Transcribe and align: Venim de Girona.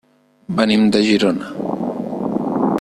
Venim 0.59 0.87
de 0.95 1.03
Girona. 1.09 1.53